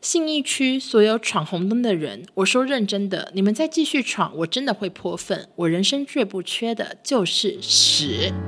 [0.00, 5.48] 信义区所有闯红灯的人，我说认真的，你们再继续闯，我真的会泼粪。
[5.56, 8.32] 我人生最不缺的就是屎。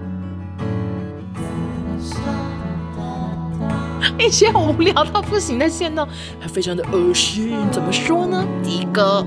[4.18, 6.06] 一些无聊到不行的限动，
[6.40, 7.54] 还非常的恶心。
[7.70, 8.46] 怎么说呢？
[8.62, 9.24] 第一个，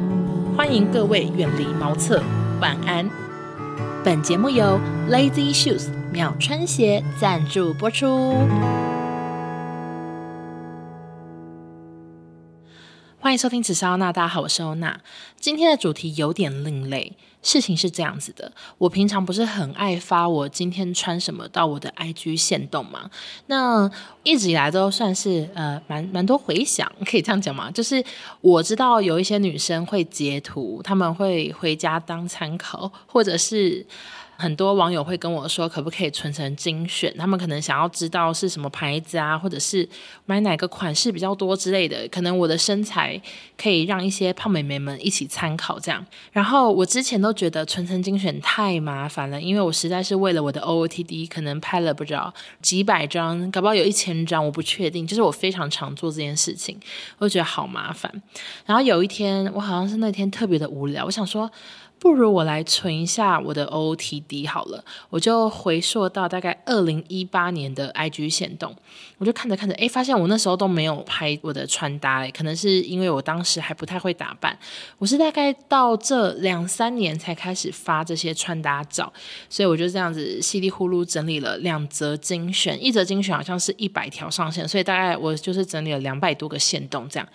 [0.56, 2.24] 欢迎各位远离茅厕，
[2.60, 3.10] 晚安。
[4.04, 4.80] 本节目由
[5.10, 8.34] Lazy Shoes 妙穿鞋赞助播出。
[13.22, 14.98] 欢迎收听《紫砂欧娜》，大家好，我是欧娜。
[15.38, 17.12] 今天的主题有点另类。
[17.42, 23.10] 事情是这样子的，我平常不是很爱发我今天穿什么到我的 IG 限动吗？
[23.48, 23.90] 那
[24.24, 27.70] 一直以来都算是呃蛮蛮多回响，可以这样讲吗？
[27.70, 28.02] 就是
[28.40, 33.86] 我知道有一些女生会截图，她们会回家当参考，或者是。
[34.40, 37.14] 很多网友会跟我说，可不可以存成精选？
[37.18, 39.88] 他们可能想要知道是什么牌子啊，或者是
[40.26, 42.08] 买哪个款式比较多之类的。
[42.08, 43.22] 可能我的身材
[43.58, 46.06] 可以让一些胖美眉们一起参考这样。
[46.32, 55.06] 然后我之前都觉得存成精选太麻烦了，因为我实在是为了我的 OOTD 可能拍了不知道几百张，搞不好有一千张，我不确定。
[55.06, 56.80] 就是我非常常做这件事情，
[57.18, 58.10] 我觉得好麻烦。
[58.66, 61.52] 然后有一天，我好像是那天特别的无聊，我想说。
[62.00, 68.74] 不如我来存一下我的 OOTD 好了，我就回溯到大概二零一八年的 IG 限动，
[69.18, 74.58] 我就看着看着，诶，发现我那时候都没有拍我的穿搭，诶，可能是因为我当时还不太会打扮，
[74.98, 79.12] 我是大概到这两三年才开始发这些穿搭照，
[79.50, 87.28] 所以我就这样子稀里呼噜整理了两则精选，一则精选好像是一百条上线，所以大概我就是整理了两百多个限动这样。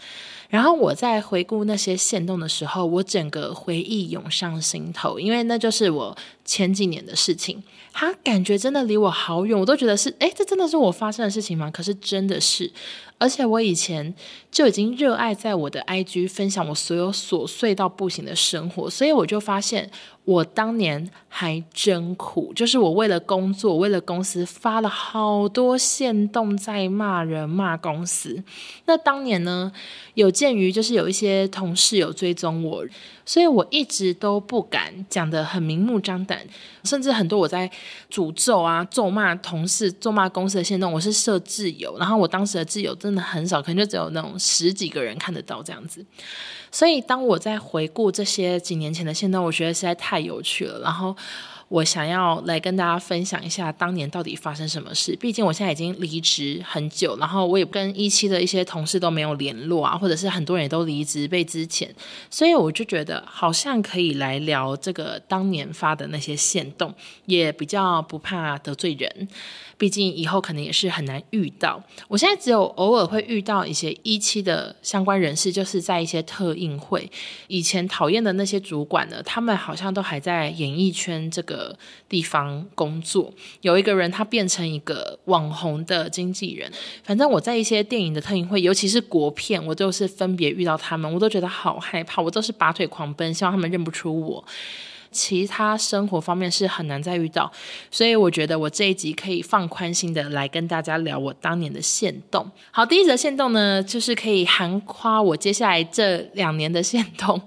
[0.49, 7.63] 然后我在回顾那些线动的时候，我整个回忆涌上心头，因为那就是我前几年的事情。
[7.97, 11.71] 他感觉真的离我好远，我都觉得是，诶，这真的是我发生的事情吗？
[11.71, 12.73] 可是真的是，
[13.19, 14.13] 而且我以前
[14.51, 19.91] 就已经热爱在我的 IG 分享我所有琐碎到不行的生活，所以我就发现。
[20.27, 28.43] 我当年还真苦，就是我为了工作，为了公司发了好多限动，在骂人骂公司。
[28.87, 29.71] 那当年呢，
[30.15, 32.87] 有鉴于就是有一些同事有追踪我，
[33.27, 36.41] 所以我一直都不敢讲的很明目张胆，
[36.85, 37.71] 甚至很多我在
[38.11, 46.05] 诅咒啊、咒骂同事、咒骂公司的线动，我是设自由，然后我当时的自由真的很少，可能就只有那种十几个人看得到这样子。
[46.71, 50.81] 所以，当我在回顾这些几年前的线动，我觉得实在太有趣了。
[50.81, 51.17] 然后，
[51.69, 55.17] 我想要来跟大家分享一下当年到底发生什么事。
[55.21, 61.93] 毕竟我现在已经离职很久，然后我也跟一期的一些同事都没有联络啊，或者是很多人也都离职被之前，
[62.31, 66.95] 所以我就觉得好像可以来聊这个当年发的那些线动，
[67.27, 69.29] 也比较不怕得罪人。
[69.77, 71.83] 毕竟以后可能也是很难遇到。
[72.07, 77.11] 我现在只有偶尔会遇到一些一期的相关人士，就是在一些特映会。
[77.49, 81.54] 以前讨厌的那些主管呢，他们好像都还在演艺圈这个
[82.09, 83.33] 地方工作。
[83.61, 86.71] 有一个人他变成一个网红的经纪人。
[87.03, 94.45] 反正我在一些电影的特映会，尤其是国片，我都是分别遇到他们，我都觉得好害怕，我都是拔腿狂奔，希望他们认不出我。
[95.11, 97.49] 其他生活方面是很难再遇到，
[97.89, 102.51] 所以我觉得我这一集可以放宽心的来跟大家聊我当年的限动。
[102.73, 107.41] 好，第一则限动呢，就是可以含夸我接下来这两年的限动。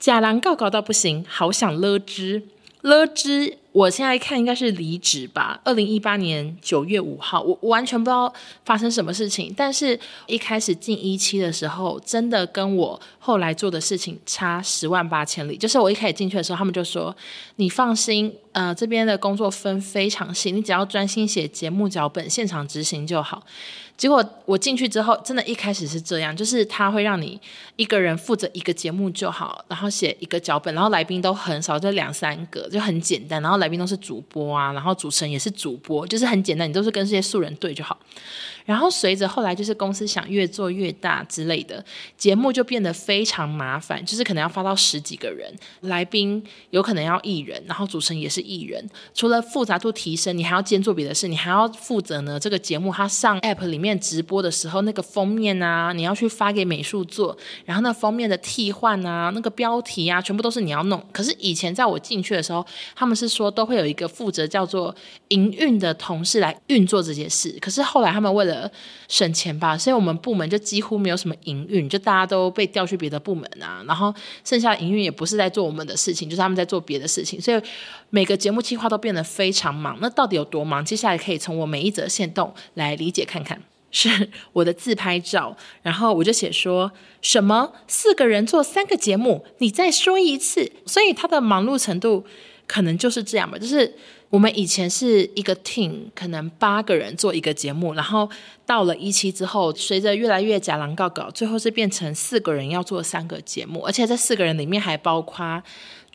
[0.00, 2.42] 假狼告告到不行，好想勒之
[2.88, 3.58] 了之。
[3.76, 8.32] 我现在看应该是离职吧，二零一八年九月五号，我我完全不知道
[8.64, 15.58] 发生什么事情，但是一开始进一期的时候，真的跟我后来做的事情差十万八千里。
[15.58, 17.14] 就是我一开始进去的时候，他们就说
[17.56, 23.42] ：“你放心，呃，这边的工作分非常细，你只要专心写节目脚本，现场执行就好。”
[23.96, 27.40] 结果我进去之后，真的一开始是这样，就是他会让你
[27.76, 37.98] 一个人负责一个节目就好，然后写一个脚本，然后来宾都很少，就两三个，就很简单，然后来宾都是主播啊，然后主持人也是主播，就是很简单，你都是跟这些素人对就好。
[38.64, 41.84] 然后随着后来就是公司想越做越大之类的，
[42.18, 48.84] 节目就变得非常麻烦，就是可能要发到十几个人，来宾有可能要艺人，然后主持人也是艺人。
[49.14, 61.00] 除了复杂度提升，你还要兼做别的事，你还要负责呢这个节目它上 App 里面面直播的时候那个封面啊，你要去发给美术做，然后那封面的替换啊，那个标题啊，全部都是你要弄。
[61.12, 62.66] 可是以前在我进去的时候，
[62.96, 64.92] 他们是说都会有一个负责叫做
[65.28, 68.68] 营运的同事来运作这些事，可是后来他们为了
[69.06, 74.12] 省钱吧，所以我们部门就几乎没有什么营运，就大家都被调去别的部门啊，然后
[74.44, 77.60] 剩下的营运也不是在做我们的事情，就是他们在做别的事情，所以
[78.10, 79.96] 每个节目计划都变得非常忙。
[80.00, 80.84] 那到底有多忙？
[80.84, 83.60] 接下来可以从我每一则线动来理解看看。
[83.96, 90.70] 是我的自拍照，然后我就写说什么四个人做三个节目，你再说一次。
[90.84, 92.24] 所以他的忙碌程度
[92.66, 93.94] 可能就是这样吧，就是。
[94.28, 98.28] 我们以前是一个 team，可能八个人做一个节目，然后
[98.66, 105.62] 到了一期之后，随着越来越假狼告稿，最后是变成四个人要做三个节目，而且这四个人里面还包括。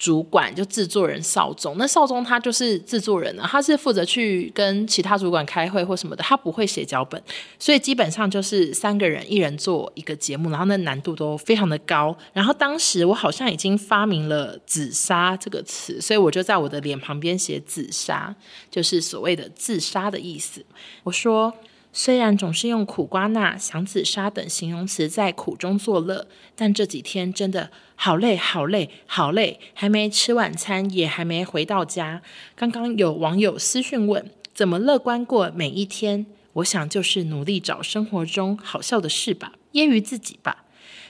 [0.01, 7.21] 主管就制作人少宗，那少宗他就是制作人啊，他是负责去跟其他主管开会或什么的，他不会写脚本，
[7.59, 12.17] 所以基本上就是三个人一人做一个节目，然后那难度都非常的高。
[12.33, 18.35] 然后当时我好像已经发明了“自杀”这个词，所以我就在我的脸旁边写“自杀”，
[18.71, 20.65] 就是所谓的自杀的意思。
[21.03, 21.53] 我说。
[21.93, 26.25] 虽然总是用苦瓜纳、想自杀等形容词在苦中作乐，
[26.55, 27.69] 但这几天真的
[28.03, 32.23] 好累、好累、好累，还没吃晚餐，也还没回到家。
[32.55, 34.25] 刚刚有网友私讯问：
[34.55, 36.25] 怎么乐观过每一天？
[36.53, 40.65] 我想就是努力找生活中好笑的事吧，揶揄自己吧。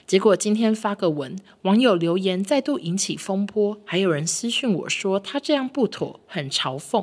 [0.06, 7.02] 结果今天发个文，网友留言再度引起风波，还有人私讯我说他这样不妥，很嘲讽。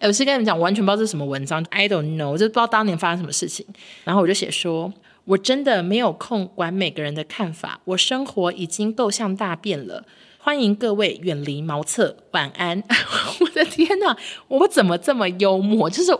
[0.00, 3.64] 哎，我是跟你们讲，完全不知道这是什么文章，I don't know，就不知道当年发生什么事情。
[4.02, 4.92] 然后我就写说，
[5.28, 10.04] 我真的没有空管每个人的看法，我生活已经够像大便了。
[10.40, 12.82] 欢迎各位远离茅厕，晚安。
[13.40, 15.90] 我的天哪，我怎么这么幽默？
[15.90, 16.16] 就是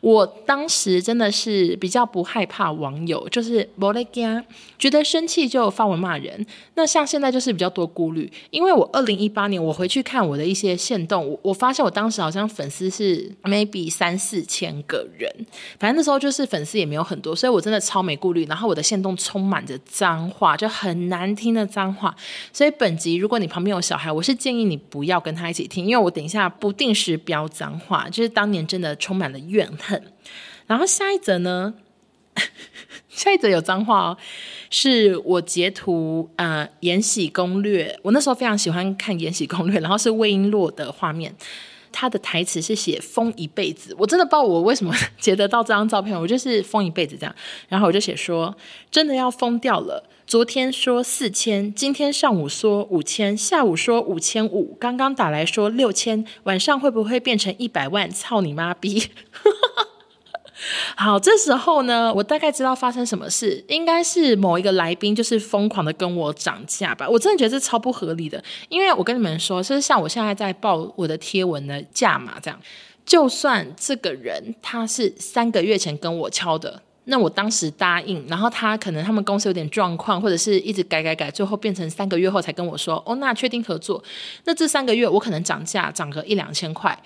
[0.00, 4.44] 我当时真的是比较不害怕网友，就是没在怕，
[4.78, 6.46] 觉得生气就发文骂人。
[6.74, 15.28] 那像现在就是比较多顾虑，因为我二零一八年我回去看我的一些线动，我我发现我当时好像粉丝是 maybe 三四千个人，
[15.80, 18.44] 反正那时候就是粉丝也没有很多，所以我真的超没顾虑。
[18.46, 22.14] 然后我的线动充满着脏话，就很难听的脏话。
[22.52, 30.02] 所以本集如果你旁边有小孩，我是建议你不要跟他一起听，因为我等一下不定时飙脏话，就是当年真的充满了怨恨。
[30.66, 31.74] 然后下一则呢，
[33.08, 34.18] 下一则有脏话哦，
[34.70, 41.34] 是我截图呃《延禧攻略》，我那时候非常喜欢看《延禧攻略》，然后是魏璎珞的画面，
[41.90, 47.34] 他的台词是写疯一辈子，我真的不知道我为什么 截得到这张照片，我就是疯一辈子这样，
[47.68, 48.56] 然后我就写说
[48.90, 50.02] 真的要疯掉了。
[50.32, 58.10] 昨天说四千，今天上午说五千，下午说五千五，刚刚打来说六千，晚上会不会变成一百万？
[58.10, 59.10] 操你妈逼！
[60.96, 67.06] 好，这时候呢，我大概知道发生什么事，应该是某一个来宾就是疯狂的跟我涨价吧。
[67.06, 72.58] 我真的觉得这超不合理的，因为我跟你们说，就是像我现在在报我的贴文的价码这样，
[73.04, 76.80] 就算这个人他是三个月前跟我敲的。
[77.04, 84.02] 那我当时答应，然后他可能他们公司有点状况，或者是一直改改改，最后变成三个月后才跟我说，哦，那确定合作。
[84.44, 86.96] 那这三个月我可能涨价涨个一两千块，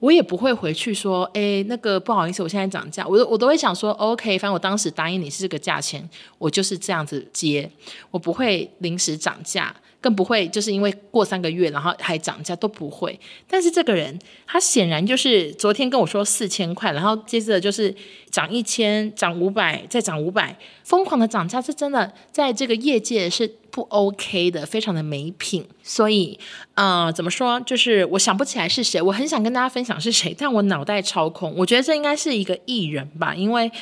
[0.00, 6.08] 我也不会回去说，诶，那个不好意思，我现在涨价，我都我都会想说，OK，反正我当时答应你是这个价钱，
[6.38, 7.70] 我就是这样子接，
[8.10, 9.72] 我不会临时涨价。
[10.04, 13.18] 更不会就是因为过三个月，然后还涨价都不会。
[13.48, 17.94] 但是这个人，他显然就是昨天跟我说四千块，然后接着就是
[18.30, 25.66] 涨一千，涨五百，再涨五百，疯狂的涨价，这真的在这个业界是不 OK 的，非常的没品。
[25.82, 26.38] 所以，
[26.74, 27.58] 呃，怎么说？
[27.60, 31.54] 就是我想不起来是谁，我很想跟大家分享是谁，但我脑袋超空。
[31.56, 33.72] 我觉得这应该是一个艺人吧，因为。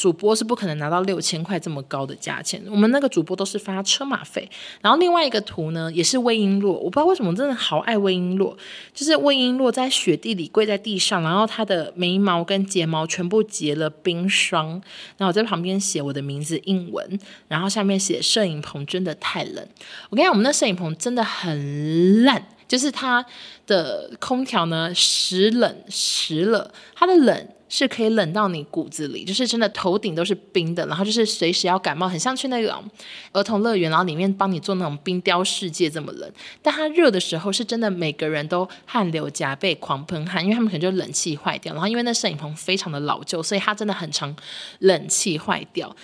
[0.00, 4.48] 主播是不可能拿到六千块这么高的价钱，我们那个主播都是发车马费。
[4.80, 8.56] 然后另外一个图呢，也是魏璎珞，我不知道为什么真的好爱魏璎珞，
[8.94, 14.70] 就是魏璎珞在雪地里跪在地上，然后她的眉毛跟睫毛全部结了冰霜，
[15.18, 19.68] 然后我在旁边写我的名字英文，然后下面写摄影棚真的太冷。
[20.08, 23.26] 我跟你讲，我们那摄影棚真的很烂，就是它
[23.66, 27.48] 的空调呢时冷时热，它的冷。
[27.72, 32.82] 是可以冷到你骨子里，就是真的头顶都是冰的，然后就是随时要感冒，很像去那种
[33.30, 36.28] 儿童乐园，然后里面帮你做那种冰雕世界这么冷。
[36.60, 44.34] 但它热的时候是真的，每个人都汗流浃背，狂喷汗，因为他们可能就冷气坏掉，然后因为那摄影棚非常的老旧，所以它真的很常
[44.80, 45.94] 冷气坏掉。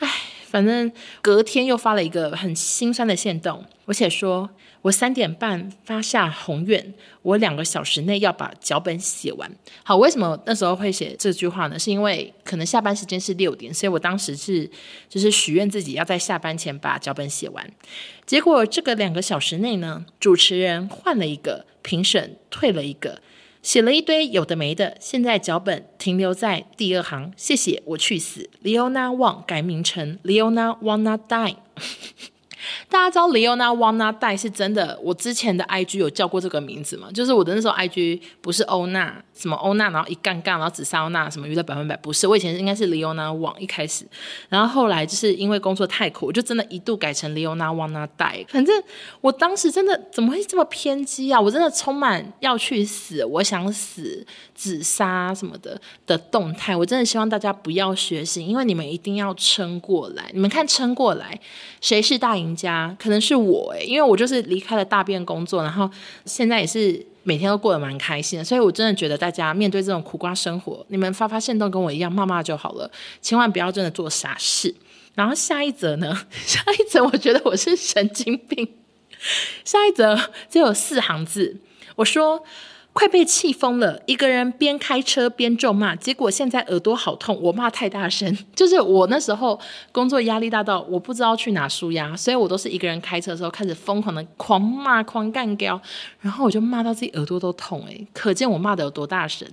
[0.00, 0.10] 唉，
[0.48, 4.50] 反正隔天又发了一个很心酸的线动，我且说。
[4.82, 9.50] 我三点半发下宏愿，我两个小时内要把脚本写完。
[9.84, 11.78] 好，为什么那时候会写这句话呢？
[11.78, 14.68] 是因为可能下班时间是六点，所以我当时是
[15.08, 17.70] 就是许愿自己要在下班前把脚本写完。
[18.26, 23.20] 结果这个两个小时内呢，主持人换了一个，评审退了一个，
[23.62, 27.32] 写了一堆有的没的，现在脚本停留在第二行。
[27.36, 28.50] 谢谢，我去死。
[28.64, 31.54] Leona Wang 改名成 Leona Wanna Die。
[32.88, 34.98] 大家知道 Leona w a n a d a i 是真的？
[35.02, 37.08] 我之前的 IG 有叫过这个名字吗？
[37.12, 44.06] 就是我的那时候 IG 不是欧娜什么欧娜，然后一杠杠，然后紫砂欧娜，什么娱乐百分百，不是，我以前应该是李欧娜旺一开始，
[44.48, 48.44] 然后后来就是因为工作太苦，我就真的一度改成李欧娜旺那代。
[48.48, 48.80] 反正
[49.20, 51.40] 我当时真的怎么会这么偏激啊？
[51.40, 60.30] 我真的充满要去死，我想死，紫砂什么的的动态，我真的希望大家不要学习，因为你们一定要撑过来。
[60.32, 61.40] 你们看撑过来，
[61.80, 62.96] 谁是大赢家？
[62.96, 65.90] 可能是我诶、因为我就是离开了大便工作，然后
[66.24, 67.04] 现在也是。
[67.22, 74.74] 每天都过得蛮开心的，所以我真的觉得大家面对这种苦瓜生活，你们发发现都跟我一样骂骂就好了，千万不要真的做傻事。
[75.14, 76.26] 然后下一则呢？
[76.44, 78.74] 下一则我觉得我是神经病。
[79.64, 80.18] 下一则
[80.50, 81.60] 只有四行字，
[81.96, 82.44] 我说。
[82.92, 84.02] 快被气疯了！
[84.06, 87.38] 一个人边开车边咒骂，结果现在耳朵好痛。
[87.40, 89.58] 我骂太大声， 就是我那时候
[89.92, 95.80] 工作压力大到我不知道去哪舒压，所以我都是一个人开车的时候开始疯狂的狂骂、狂干掉，
[96.20, 97.82] 然后我就骂到自己耳朵都痛。
[97.86, 99.48] 诶，可见我骂的有多大声。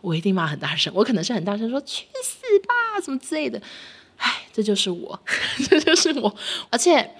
[0.00, 3.60] 我一定骂很大声，我可能是很大声说“去死吧”什么之类的。
[4.18, 5.20] 唉，这就是我，
[5.68, 6.32] 这就是我，
[6.70, 7.10] 而且。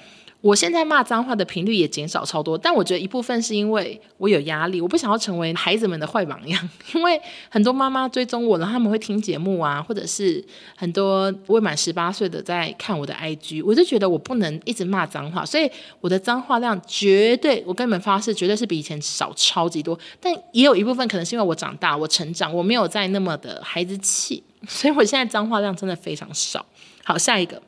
[0.41, 6.69] 我现在骂脏话的频率也减少超多，但我觉得一部分是因为我有压力，我不想要成为孩子们的坏榜样。
[6.95, 10.45] 因为很多妈妈追踪我，然后他们会听节目啊，或者是
[10.77, 15.69] 很多未满十八岁的在看我的 IG，我就觉得我不能一直骂脏话，所以
[16.01, 19.99] 我的脏话量绝对，我跟你们发誓，绝对是比以前少超级多。
[20.21, 26.65] 但也有一部分可能是因为我长大，我成长，我没有再那么的孩子气，所以我现在脏话量真的非常少。
[27.03, 27.61] 好，下一个。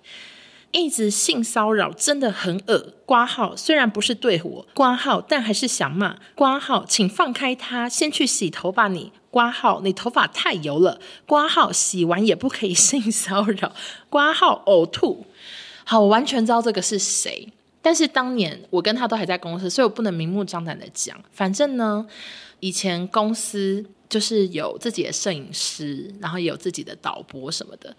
[0.73, 13.73] 一直性骚扰真的很恶，挂号虽然不是对我挂号，但还是想骂挂号，请放开他，先去洗头吧你挂号，你头发太油了挂号，洗完也不可以性骚扰
[14.09, 15.27] 挂号呕吐。
[15.85, 21.17] 好，我完全知道这个是谁，但是当年我跟他都还在公司，所以我不能明目张胆的讲。
[21.33, 22.07] 反正呢，
[22.61, 27.97] 以前公司就是有自己的摄影师，然后也有自己的导播什么的。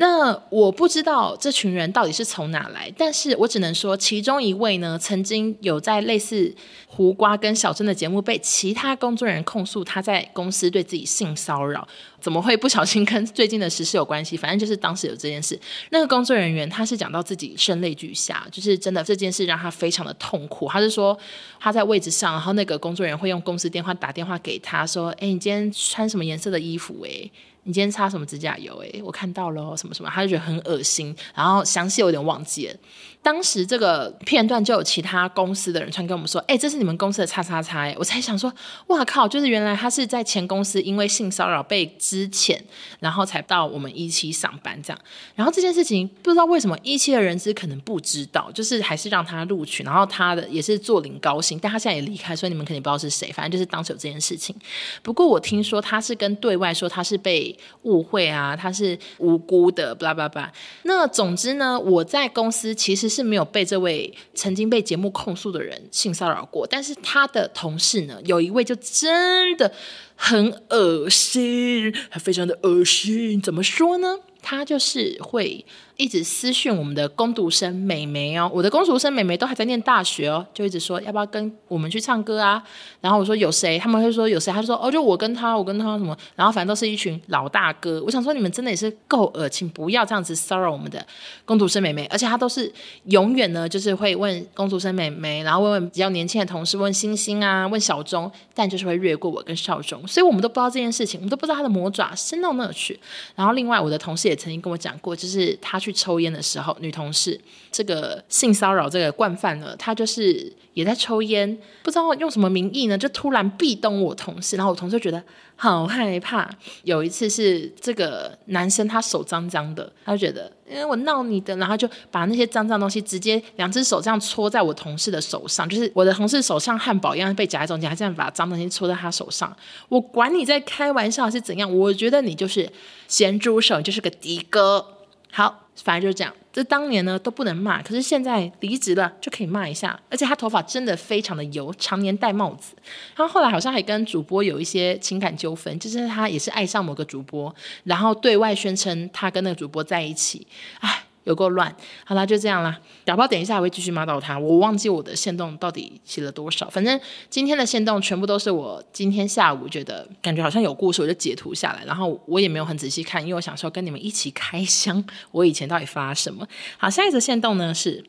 [0.00, 6.54] 那我不知道这群人到底是从哪来，但是我只能说，其中一位呢，曾经有在类似
[6.86, 11.86] 胡瓜跟小祯的节目被其他工作人员控诉他在公司对自己性骚扰，
[12.20, 14.36] 怎么会不小心跟最近的时事有关系？
[14.36, 15.58] 反正就是当时有这件事，
[15.90, 20.68] 那个工作人员他是讲到自己声泪俱下，就是真的这件事让他非常的痛苦。
[20.68, 21.18] 他是说
[21.58, 27.04] 他在位置上，然后那个工作人员会用公司电话打电话给他说：“哎，你今天穿什么颜色的衣服？
[27.04, 27.28] 哎。”
[27.68, 28.74] 你今天擦什么指甲油？
[28.78, 32.74] 诶，我看到了什么什么，他就觉得很恶心，然后详细有点忘记了。
[33.20, 38.50] 当时这个片段就有其他公司的人传给我们说：“哎，这是你们公司的叉叉叉。”，我才想说
[38.88, 39.28] ：“哇靠！
[39.28, 42.58] 就是原来他是在前公司因为性骚扰被资遣，
[43.00, 44.98] 然后才到我们一期上班这样。
[45.34, 53.30] 然后这件事情不知道为什么一期的人资可能不知道，就是还是让他录取，然后他的也是坐领高薪，但他现在也离开，所以你们肯定不知道是谁。
[53.32, 54.56] 反正就是当时有这件事情。
[55.02, 60.52] 不过我听说他是跟对外说他是被误会啊，他是无辜的，巴拉巴拉。
[60.82, 63.28] 那总之呢，我在公司其实是。
[63.28, 69.70] 没有被这位曾经被节目控诉的人性骚扰过，但是他的同事呢，有一位就真的
[70.16, 73.38] 很恶心，还非常的恶心。
[73.42, 74.16] 怎么说呢？
[74.40, 75.62] 他就是会。
[75.98, 82.62] 一直私讯我们的工读生美眉哦，我的工读生美眉都还在念大学哦，就一直说要不要跟我们去唱歌啊？
[83.00, 83.76] 然后我说有谁？
[83.80, 84.52] 他们会说有谁？
[84.52, 86.16] 他就说哦，就我跟他，我跟他什么？
[86.36, 88.00] 然后反正都是一群老大哥。
[88.04, 91.04] 我想说你们真的也是够恶心，不要这样子骚扰我们的
[91.44, 92.06] 工读生美眉。
[92.06, 92.72] 而且他都是
[93.06, 102.96] 永远呢，就是会问工读生美眉，然后问问比较年轻的同事，问星星啊，问小钟，但就是会略过我跟少钟，所以我们都不知道这件事情，我们都不知道他的魔爪伸到哪去。
[103.34, 105.87] 然后另外我的同事也曾经跟我讲过，就是他去。
[105.88, 107.40] 去抽烟的时候，女同事
[107.72, 115.22] 这个性骚扰这个惯犯呢，他就是也在抽烟，不知道用什么名义呢，就突然壁咚我同事，然后我同事觉得
[115.56, 116.50] 好害怕。
[116.84, 129.54] 有一次是这个男生他手脏脏的，他就觉得因为我闹你的，然后就把那些脏脏东西直接两只手这样搓在我同事的手上，就是我的同事手像汉堡一样被夹在中间，还这样把脏东西搓在他手上。
[129.88, 132.70] 我管你在开玩笑是怎样，我觉得你就是
[133.08, 134.97] 咸猪手，就是个的哥。
[135.30, 135.64] 好。
[135.84, 139.96] 反正就是这样，这当年呢都不能骂，可是现在离职了就可以骂一下。
[140.10, 142.74] 而且他头发真的非常的油，常年戴帽子。
[143.14, 147.54] 他后来好像还跟主播有一些情感纠纷，就是他也是爱上某个主播，
[147.84, 150.44] 然后对外宣称他跟那个主播在一起。
[150.80, 151.04] 唉。
[151.24, 152.78] 有够乱，好啦，就这样啦。
[153.04, 154.38] 打包等一下还会继续骂到他。
[154.38, 156.98] 我忘记我的限动到底写了多少，反正
[157.28, 166.46] 今天的限动全部都是我今天下午觉得感觉好像有故事，我就截图下来，然后我也没有很仔细看，因为我想说跟你们一起开箱，我以前到底发什么。
[166.76, 168.04] 好，下一则限动呢是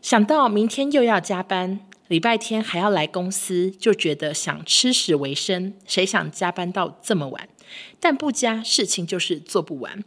[0.00, 1.80] 想到明天又要加班。
[2.08, 7.48] 礼拜天还要来公司，就觉得想吃屎为生，谁想加班到这么晚？
[7.98, 10.04] 但不加，事情就是做不完。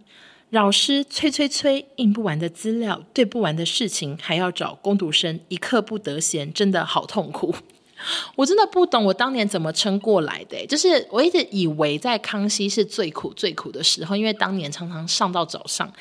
[0.52, 7.54] 老师催催催，印不完的资料，对不完的事情，还要找工读生，一刻不得闲，真的好痛苦。
[8.36, 15.92] 我真的不懂我当年怎么撑过来的，就是我一直以为在康熙是最苦最苦的时候，因为当年常常上到早上。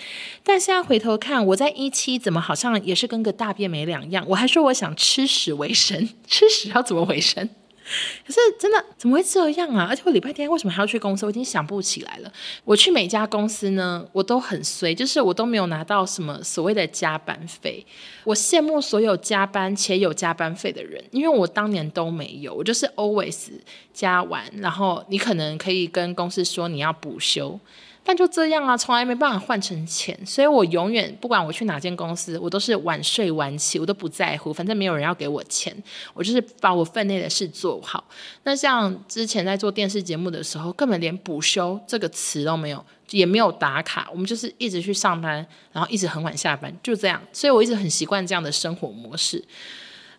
[0.42, 4.26] 但现在回头看，我在一期怎么好像也是跟个大便没两样？
[4.28, 7.48] 我还说我想吃屎为生， 吃屎要怎么为生？
[8.26, 9.86] 可是真的怎么会这样啊？
[9.88, 11.26] 而且我礼拜天为什么还要去公司？
[11.26, 12.32] 我已经想不起来了。
[12.64, 17.84] 我去每家公司呢，我都很衰，就是我都没有拿到什么所谓的加班费。
[18.24, 22.54] 我羡慕所有加班且有加班费的人，因为我当年都没有。
[22.54, 23.50] 我就是 always
[23.92, 27.60] 加完，然后你可能可以跟公司说你要补休。
[28.06, 35.74] 但就这样啊，从来没办法换成钱，所以我永远不管我去哪间公司，我都是晚睡晚起，我都不在乎，反正没有人要给我钱，
[36.12, 38.04] 我就是把我分内的事做好。
[38.42, 47.18] 那像之前在做电视节目的时候，根本连补休这个词都没有，也没有打卡，我们就是一直去上班，然后一直很晚下班，就这样。
[47.32, 49.42] 所以我一直很习惯这样的生活模式。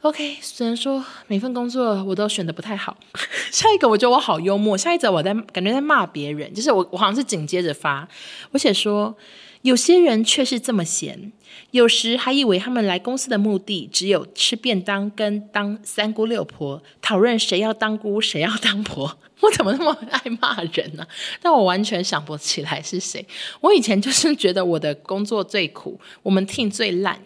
[0.05, 2.95] OK，虽然说每份工作我都选得不太好，
[3.49, 4.77] 下一个我觉得我好幽默。
[4.77, 8.07] 下一则我在感觉在骂别人，就是我我好像是紧接着发，
[8.51, 9.17] 我写说
[9.63, 11.31] 有些人却是这么闲，
[11.71, 19.17] 有时还以为他们来公司的目的只有吃便当跟当三姑六婆，讨论谁要当姑谁要当婆。
[19.39, 21.03] 我怎么那么爱骂人呢、
[21.41, 23.25] 但我完全想不起来是谁。
[23.59, 27.19] 我以前就是觉得我的工作最苦，我们 team 最烂。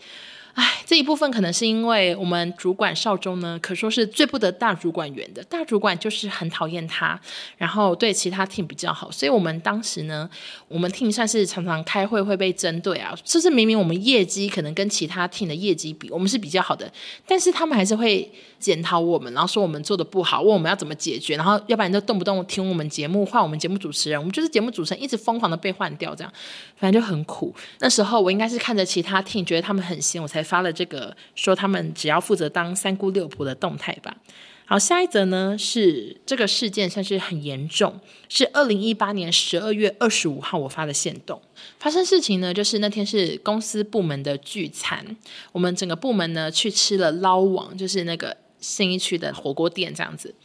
[0.59, 5.41] 唉，这一部分可能是因为我们主管少中呢，可说是最不得大主管缘的。
[5.45, 7.17] 大主管就是很讨厌他，
[7.57, 9.09] 然后对其他 team 比较好。
[9.09, 10.29] 所以我们当时呢，
[10.67, 13.15] 我们 team 算是常常开会会被针对啊。
[13.23, 16.91] 就是明明我们业绩可能跟其他 team 的业绩比，我们是比较好的，
[17.25, 26.33] 但是他们还是会检讨我们，然后说我们做的不好，问我们要怎么解决，然后要不然就动不动听我们节目换我们节目主持人，我们就是节目主持人一直疯狂的被换掉，这样
[26.75, 27.55] 反正就很苦。
[27.79, 30.43] 那时候我应该是看着其他 team 觉得他们很闲，我才。
[30.49, 34.17] 发了这个说他们只要负责当三姑六婆的动态吧。
[34.65, 41.41] 好，下一则呢是这个事件算是很严重，是二零一八年十二月二十五号我发的线动。
[41.79, 45.03] 发生事情呢，就是那天是公司部门的聚餐，
[45.51, 50.35] 我们整个部门呢去吃了捞王，就是那个新一区的火锅店这样子。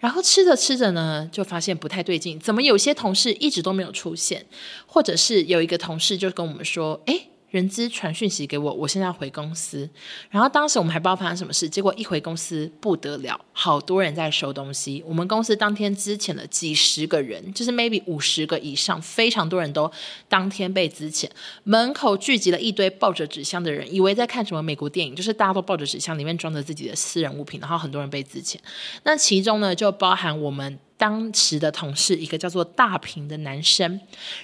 [0.00, 4.46] 然后吃着吃着呢，就发现不太对劲，怎么有些同事一直都没有出现，
[4.86, 7.29] 或者是有一个同事就跟我们说，哎。
[7.50, 9.88] 人资传讯息给我，我现在回公司。
[10.30, 15.02] 然后当时我们还不知道发生什么事，结果一回公司不得了，好多人在收东西。
[15.06, 19.90] 我们公司当天资遣了几十个人，就是 maybe 五十个以上，非常多人都
[20.28, 21.28] 当天被资遣。
[21.64, 28.56] 门口聚集了一堆抱着纸箱的人，以为在看什么美国电影，就是大家都抱着纸箱，里面装着自己的私人物品，然后很多人被资遣。
[29.02, 30.78] 那其中呢，就包含我们。
[31.00, 33.98] 当时的同事，一个叫做大平的男生，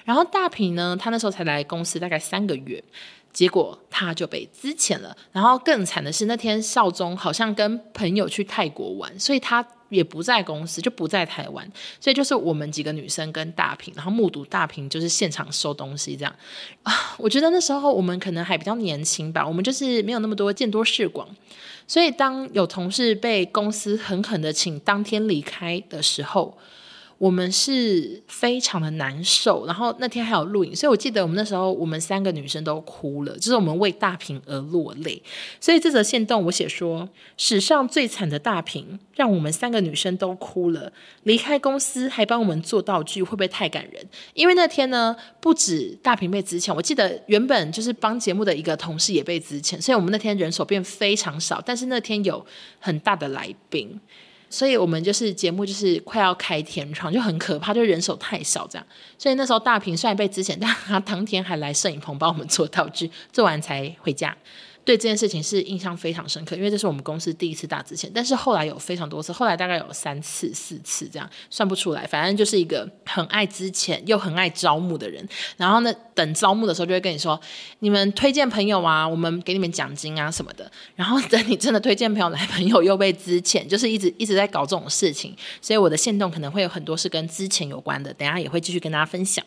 [0.06, 2.82] 然后大平呢，他那时候才来公司大概三个月，
[3.30, 5.14] 结果他就被资遣了。
[5.32, 16.34] 然后更惨的是，那天少宗好像跟朋友去泰国玩，所以他也不在公司，就不在台湾，所以就是我们几个女生跟大平，然后目睹大平就是现场收东西这样
[16.84, 17.14] 啊。
[17.20, 21.28] 我觉得那时候我们可能还比较年轻吧，我们就是没有那么多见多识广。
[21.88, 26.58] 所以，当有同事被公司狠狠的请当天离开的时候，
[27.18, 35.22] 我们是非常的难受，然后那天还有录影，所以我记得我们那时候我们三个女生都哭了，就是我们为大平而落泪。
[35.58, 40.92] 所以这则线动我写说，史上最惨的大平，让我们三个女生都哭了。
[41.22, 44.06] 离开公司还帮我们做道具，会不会太感人？
[44.34, 52.44] 因为那天呢，不止大平被资遣，我记得原本就是帮节目的一个同事也被资遣，所以我们那天人手变非常少，但是那天有
[52.78, 53.98] 很大的来宾。
[54.48, 58.86] 所以我们就是节目就是快要开天窗，就很可怕，就人手太少这样。
[59.18, 64.36] 所以那时候大平虽然被之前，但他当天还来摄影棚帮我们做道具，做完才回家。
[64.86, 72.06] 对这件事情是印象非常深刻，因为这是我们公司第一次大资遣，但是后来有非常多次，后来大概有三次、四次这样，算不出来。
[72.06, 75.28] 反正就是一个很爱资遣又很爱招募的人。
[75.56, 77.38] 然后呢，等招募的时候就会跟你说
[77.80, 85.36] ：“你们推荐朋友啊，我们给你们奖金啊什么的。”然后等你真的推荐朋友来，朋友又被资遣，就是一直一直在搞这种事情。
[85.60, 89.44] 所以我的线动可能会有很多是跟资遣有关的，等下也会继续跟大家分享。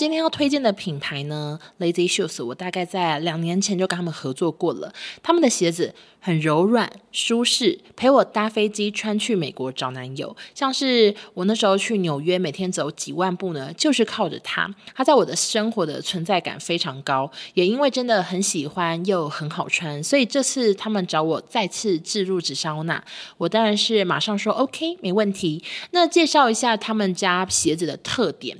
[0.00, 4.94] 今天要推荐的品牌呢，Lazy Shoes，我大概在两年前就跟他们合作过了。
[5.22, 10.34] 他们的鞋子很柔软、舒适，陪我搭飞机穿去美国找男友。
[10.54, 14.74] 像是我那时候去纽约，每天走几万步呢，就是靠着它。
[14.94, 23.04] 它在我的生活的存在感非常高，也因为真的很喜欢又很好穿，所以这次他们找我再次置入紫砂欧娜，
[23.36, 25.62] 我当然是马上说 OK，没问题。
[25.90, 28.56] 那介绍一下他们家鞋子的特点。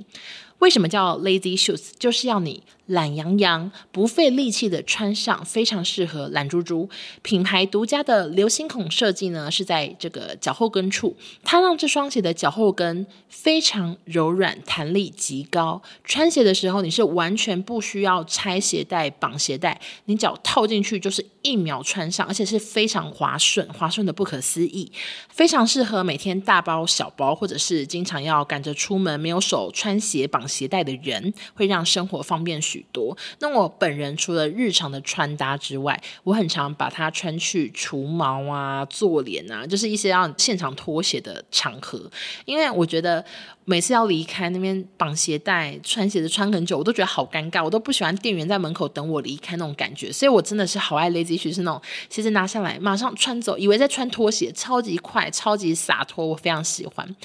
[0.61, 1.89] 为什么叫 Lazy Shoes？
[1.97, 6.89] 就是要你懒洋洋、不费力气的穿上，非常适合懒猪猪。
[7.21, 15.81] 品牌独家的流星孔设计呢，是在这个脚后跟处，它让这双鞋的脚后跟非常柔软，弹力极高。
[16.03, 24.91] 穿鞋的时候，你是完全不需要拆鞋带、绑鞋带，你脚套进去就是一秒穿上，而且是非常滑顺，滑顺的不可思议，
[25.29, 33.17] 非常适合每天大包小包，或者是经常要赶着出门没有手穿鞋绑鞋带的人，会让生活方便许多。
[33.39, 42.09] 那我本人除了日常的穿搭之外，我很常把它穿去除毛啊、做脸啊，就是一些要现场脱鞋的场合，
[42.45, 43.23] 因为我觉得。
[43.71, 57.15] 每次要离开那边绑鞋带、穿鞋子穿很久，我都觉得好尴尬，我都不喜欢店员在门口等我离开那种感觉，所以我真的是好爱 Lazy Shoes，是那种鞋子拿下来马上穿走，以为在穿拖鞋，超级快、超级洒脱，我非常喜欢。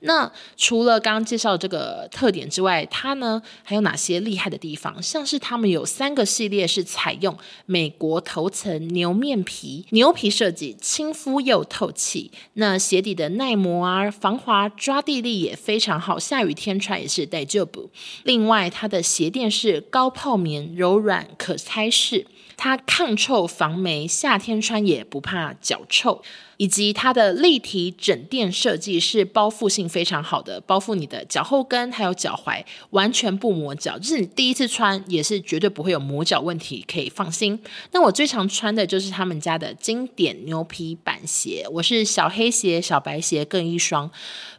[0.00, 5.00] 那除了刚刚介绍的这个特点之外，它呢还有哪些厉害的地方？
[5.00, 12.32] 像是他们有三个系列是采用美国头层牛面皮牛皮设计，亲肤又透气。
[12.54, 15.91] 那鞋底的耐磨啊、防滑、抓地力也非常。
[15.92, 17.90] 刚好，下雨天穿也是大丈夫。
[18.22, 22.26] 另外，它的鞋垫是高泡棉、柔软、可拆式，
[22.56, 26.22] 它抗臭防霉，夏天穿也不怕脚臭。
[26.62, 37.58] 以及它的立体枕垫设计是包覆性非常好的，包覆你的脚后跟还有脚踝，完全不磨脚，就是你第一次穿也是绝对不会有磨脚问题，可以放心。
[37.90, 44.08] 那我最常穿的就是他们家的经典牛皮板鞋，我是小黑鞋、小白鞋各一双。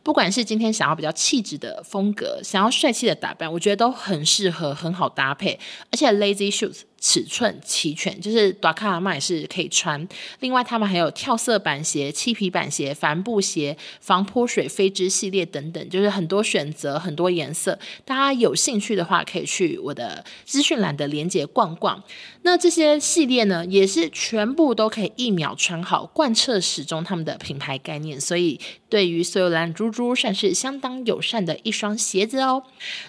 [0.03, 5.57] 不管是今天想要比较气质的风格，想要帅气的打扮，我觉得都很适合，很好搭配。
[5.89, 10.07] 而且 Lazy Shoes 尺寸齐全，就是大卡嘛也是可以穿。
[10.39, 17.77] 另外，他们还有跳色板鞋、漆皮板鞋、帆布鞋、防泼水飞织系列等等，就是很多选择，很多颜色。
[18.05, 22.01] 大家有兴趣的话，可以去我的资讯栏的链接逛逛。
[22.43, 32.63] 那这些系列呢，也是全部都可以一秒穿好，贯彻始终他们的品牌概念，所以对于所有懒猪猪算是相当友善的一双鞋子哦。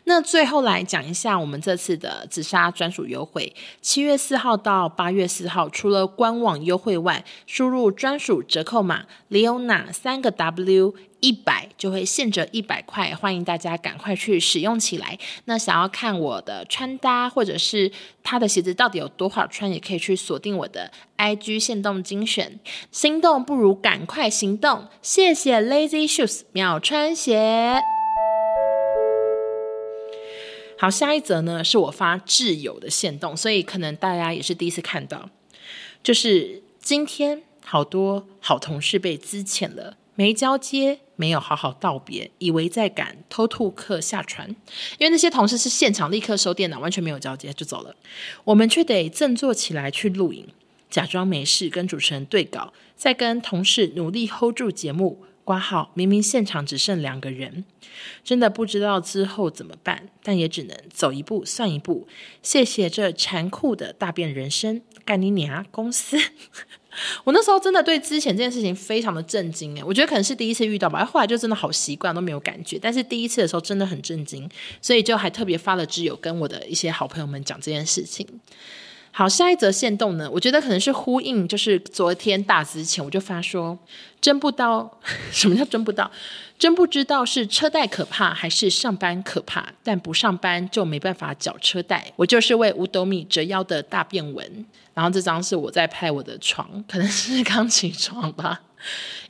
[0.04, 10.94] 那最后来讲一下我们这次的紫砂专属优惠，七月四号到八月四号，除了官网优惠外，输入专属折扣码 Leona 三个 W。
[11.24, 15.18] 一百就会现折一百块，欢迎大家赶快去使用起来。
[15.46, 17.90] 那想要看我的穿搭，或者是
[18.22, 22.60] 他的鞋子到底有多好穿，也可以去锁定我的 IG 限动精选。
[22.90, 27.80] 心动不如赶快行动，谢谢 Lazy Shoes 秒穿鞋。
[30.78, 35.30] 好，下一则呢是我发挚友的限动，所以可能大家也是第一次看到，
[36.02, 39.96] 就是今天好多好同事被资遣了。
[40.16, 44.48] 没交接，没有好好道别，以为在赶偷渡客下船，
[44.98, 47.94] 因为那些同事是现场立刻收电脑，完全没有交接就走了。
[48.44, 50.46] 我们却得振作起来去录影，
[50.88, 55.90] 假装没事跟主持人对稿，再跟同事努力 hold 住节目挂号。
[55.94, 57.64] 明明现场只剩两个人，
[58.22, 62.06] 真的不知道之后怎么办，但也只能走一步算一步。
[62.42, 66.16] 谢谢这残酷的大变人生，干你娘公司！
[67.24, 74.48] 我那时候真的对之前这件事情非常的震惊诶，我觉得可能是第一次遇到吧，后来就真的好习惯都没有感觉，但是第一次的时候真的很震惊，
[74.80, 78.24] 所以就还特别发了挚友跟我的一些好朋友们讲这件事情。
[79.10, 83.76] 好，下一则线动呢，我觉得可能是呼应，就是昨天大之前，我就发说，
[84.20, 85.00] 真不知道
[85.32, 86.10] 什么叫真不知道，
[86.58, 92.12] 真不知道是车贷可怕还是上班可怕，但不上班就没办法缴车贷。
[92.16, 94.64] 我就是为五斗米折腰的大变文。
[94.94, 98.62] 然后这张是我在拍我的床，可能是 刚起床吧。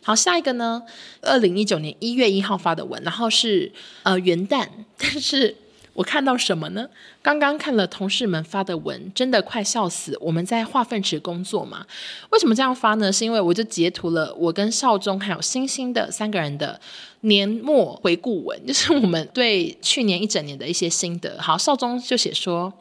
[0.02, 0.82] 好，下一个呢，
[1.22, 3.72] 二零一九年一月一号发的文，然后是
[4.04, 5.56] 呃元旦，但是。
[5.94, 6.88] 我看到什么呢？
[7.22, 10.18] 刚刚看了同事们发的文，真的快笑死。
[10.20, 11.86] 我们在化粪池工作嘛？
[12.30, 13.12] 为什么这样发呢？
[13.12, 16.80] 是因为我就截图了我跟少中还有星星的三个人的
[17.20, 21.40] 年末回顾文，就是我们对去年一整年的一些心得。
[21.40, 22.72] 好，少中就写说，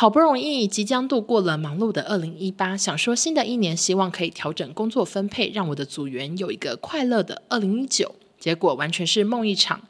[0.00, 8.14] 好不容易即将度过了忙碌的二零一八，想说新的一年希望可以调整工作分配，让我的组员有一个快乐的二零一九。
[8.40, 9.80] 结果完全是梦一场。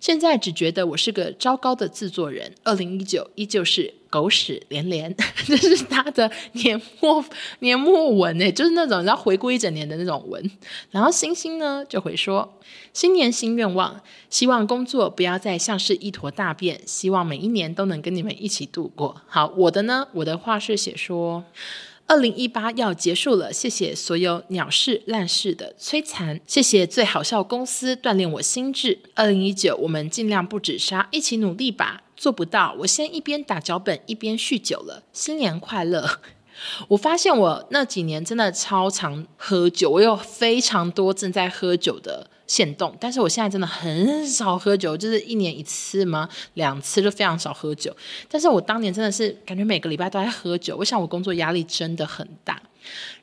[0.00, 2.52] 现在只觉得我是个糟糕的制作人。
[2.64, 5.14] 二零一九依旧是狗屎连连，
[5.46, 7.24] 这是他的年末
[7.60, 10.50] 年末文呢，就是那种要回顾一整年的那种文。
[10.90, 12.58] 然后星星呢就会说：
[12.94, 19.20] 新年新愿望，希望工作不要再像是一坨大便，希望每一年都能跟你们一起度过。
[19.26, 21.44] 好，我的呢，我的话是写说。
[22.08, 28.98] 二零一八要结束了，谢谢所有鸟事烂事的摧残，谢谢最好笑公司锻炼我心智。
[29.14, 32.02] 二零一九，我们尽量不止杀，一起努力吧。
[32.16, 35.02] 做不到，我先一边打脚本一边酗酒了。
[35.12, 36.20] 新年快乐！
[36.88, 42.30] 我发现我那几年真的超常喝酒，我有非常多正在喝酒的。
[42.48, 46.28] 限动，但是我现在真的很少喝酒，就是一年一次吗？
[46.54, 47.94] 两次就非常少喝酒。
[48.28, 52.60] 但是我当年真的是感觉每个礼拜都在喝酒，我想我工作压力真的很大。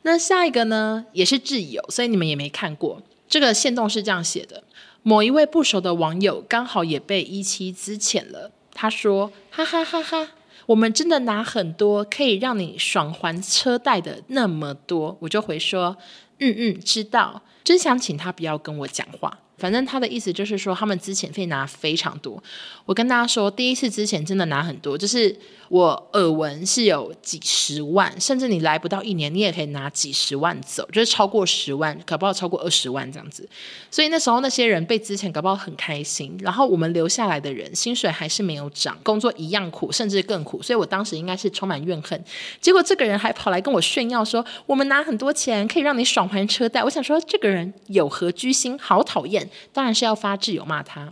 [0.04, 4.64] 那下一个呢，也是挚友，所以你们也没看过这个限动是这样写的：
[5.02, 10.30] 某一位不熟的网友刚好也被一期资遣了，他说：哈哈哈哈，
[10.68, 15.98] 我们真的拿很多可以让你爽还车贷的那么多，我就回说：
[16.38, 17.42] 嗯嗯，知道。
[17.66, 19.38] 真想请他不要跟我讲话。
[19.58, 22.44] 反正他的意思就是说，他们之前费拿非常多。
[22.86, 25.34] 我跟大家说，第一次之前真的拿很多，就是
[25.70, 33.48] 我耳闻是有几十万，甚至你来不到一年，你也可以拿几十万走，就是超过十万，搞不好超过二十万这样子。
[33.90, 36.38] 所以那时候那些人被资遣，搞不好很开心。
[36.42, 40.62] 然后我们留下来的人，薪水还是没有涨，工作一样苦，甚至更苦。
[40.62, 42.24] 所以我当时应该是充满怨恨。
[42.62, 46.84] 结果这个人还跑来跟我炫耀说，我们拿很多钱可以让你爽还车贷。
[46.84, 48.78] 我想说，这个人有何居心？
[48.78, 49.50] 好讨厌。
[49.74, 51.12] 当然是要发挚友骂他。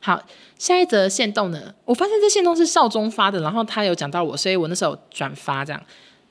[0.00, 0.22] 好，
[0.58, 1.74] 下一则限动呢？
[1.84, 5.82] 我发现这限动是少中发的，然后他有讲到我，所以我那时候转发这样。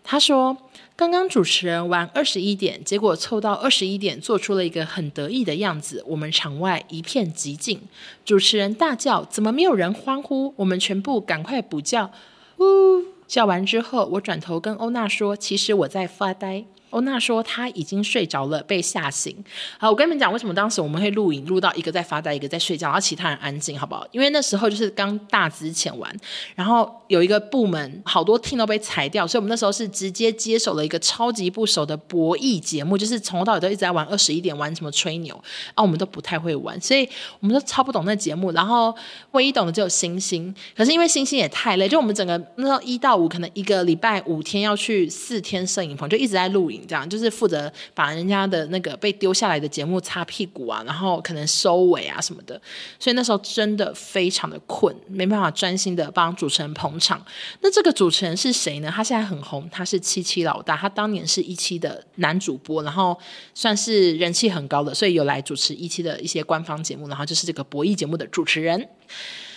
[0.03, 0.55] 他说，
[0.95, 6.03] 刚刚主持人玩二十一点，结果凑到二十一点，做出了一个很得意的样子。
[6.07, 7.81] 我们场外一片寂静，
[8.23, 12.11] 主持人大叫：“怎么没有人欢呼？”我们全部赶快补叫
[12.59, 19.35] ：“呜！”叫完之后，我转头跟欧娜说：“其实我在发呆。”欧娜说她已经睡着了，被吓醒。
[19.77, 24.07] 好，我跟你们讲，为什么当时我们会录影录到一个在发呆，一个在睡觉，然后其他人安静，好不好？
[24.11, 26.15] 因为那时候就是刚大资遣完，
[26.55, 35.35] 然后有一个部门好多 team 都被裁掉，所以我们那时候是直接接手了一个超级不熟的博弈节目，就是从头到尾都一直在玩二十一点，玩什么吹牛
[35.73, 37.07] 啊，我们都不太会玩，所以
[37.39, 38.51] 我们都超不懂那节目。
[38.51, 38.95] 然后
[39.31, 46.84] 唯一懂的只有星星，可是因为星星也太累，就我们整个那时候一到五可能一个礼拜五天要去四天摄影棚，就一直在录影。
[46.85, 52.59] 这样就是负责把人家的那个被丢下来的节目擦屁股啊，然后可能收尾啊什么的，
[52.99, 57.25] 所以那时候真的非常的困，没办法专心的帮主持人捧场。
[57.61, 58.91] 那这个主持人是谁呢？
[58.93, 63.17] 他现在很红，他是七七老大，他当年是一期的男主播，然后
[63.53, 68.87] 算是人气很高的，所以有来主持一期的一些官方节目，然后就是这个博弈节目的主持人。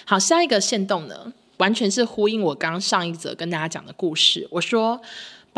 [0.05, 5.01] 好，下一个线动呢，完全是呼应我刚上一则跟大家讲的故事，我说。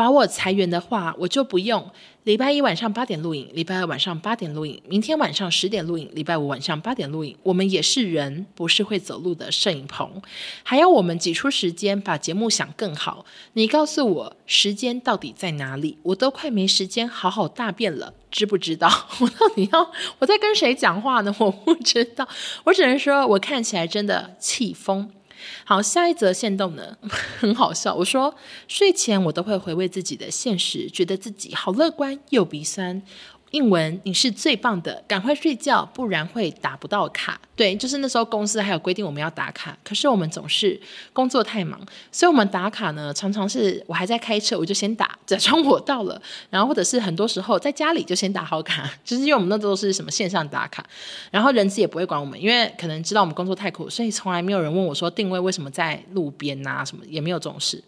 [0.01, 1.87] 把我裁员的话，我就不用
[2.23, 7.37] 礼拜一晚上八点录影，礼拜二晚上八点录影，明天晚上十点录影，礼拜五晚上八点录影。
[7.43, 10.19] 我们也是人，不是会走路的摄影棚，
[10.63, 13.23] 还要我们挤出时间把节目想更好。
[13.53, 15.99] 你告诉我时间到底在哪里？
[16.01, 18.89] 我都快没时间好好大便了，知不知道？
[19.19, 21.35] 我到底要我在跟谁讲话呢？
[21.37, 22.27] 我不知道，
[22.63, 25.11] 我只能说我看起来真的气疯。
[25.63, 26.97] 好，下一则线动呢，
[27.39, 27.93] 很好笑。
[27.95, 28.35] 我说
[28.67, 33.01] 睡前我都会回味自己的现实，觉得自己好乐观又鼻酸。
[33.51, 37.39] 英文，你是最棒的，赶快睡觉，不然会打不到卡。
[37.53, 40.79] 对，就是那时候公司还有规定我们要打卡，可是我们总是
[41.11, 41.79] 工作太忙，
[42.13, 50.83] 所以我们打卡呢，常常是我还在开车，我就先打，假装我到了，然后或者是很多时候在家里就先打好卡，就是因为我们那都是什么线上打卡，
[51.29, 57.83] 然后人资也不会管我们，因为可能知道我们工作太苦，所以从来没有人问我说定位为什么在路边啊什么，也没有这种事。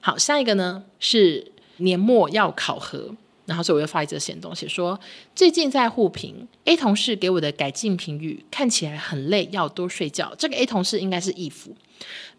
[0.00, 3.10] 好，下一个呢是年末要考核。
[3.46, 4.98] 然后，所以我又发一则闲东，写说
[5.34, 10.34] 最近在互评，A 同事给我的改进评语，看起来很累，要多睡觉。
[10.38, 11.76] 这个 A 同事应该是义父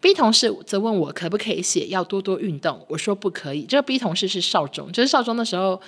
[0.00, 3.62] ，B 同事则问我可不可以写要多多运动，我说不可以。
[3.62, 5.80] 这个 B 同事是少中，就是少中的时候，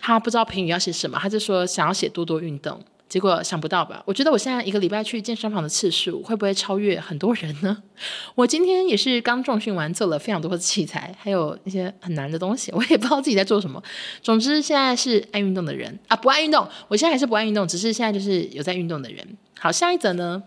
[0.00, 2.78] 他不知道评语要写什么，他就说想要写多多运动。
[3.08, 4.02] 结果想不到吧？
[4.04, 7.82] 我觉得我现在一个礼拜去健身房的次数会不会超越很多人呢？
[8.34, 13.80] 我今天也是刚重训完，做了非常多的器材，还有一些很难的东西，我也不知道自己在做什么。
[14.22, 16.66] 总之，现在是爱运动的人啊，不爱运动。
[16.88, 19.24] 我现在还是不爱运动，只是现在就是有在运动的人。
[19.58, 20.42] 好，下一则呢？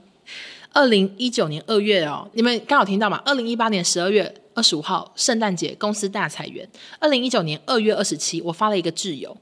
[0.73, 3.21] 二零一九年二月哦，你们刚好听到嘛？
[3.25, 6.67] 二零一八年十二月二十五号，圣诞节公司大裁员。
[6.99, 9.35] 二零一九年二月二十七，我发了一个挚友。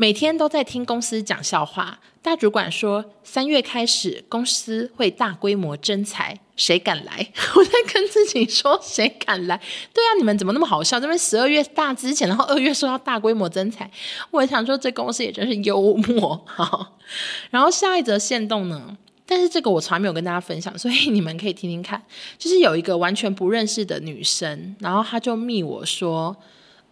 [0.00, 2.00] 每天都在听公司讲笑话。
[2.22, 7.30] 大主管说，三月开始公司会大规模征才，谁敢来？
[7.54, 9.60] 我在跟自己说，谁敢来？
[9.92, 10.98] 对啊，你们怎么那么好笑？
[10.98, 13.90] 这边十二月大之前，然后二月说要大规模征才，
[14.30, 16.42] 我想说这公司也真是幽默。
[16.46, 16.96] 好，
[17.52, 18.96] 然后下一则限动呢？
[19.26, 22.02] 但是这个我从来没有跟大家分享，所以你们可以听听看。
[22.38, 26.34] 就是有一个完全不认识的女生，然后她就密我说。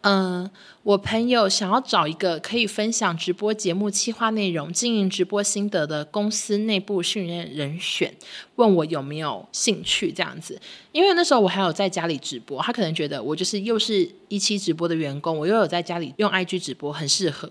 [0.02, 0.48] 嗯，
[0.84, 8.14] 我朋友想要找一个可以分享直播节目企划内容、经营直播心得的公司内部训练人选，
[8.54, 10.58] 问我有没有兴趣这样子。
[10.92, 17.50] 因为那时候我还有在家里直播，他可能觉得我就是又是一期直播的员工，我又有在家里用 IG 直播，很适合。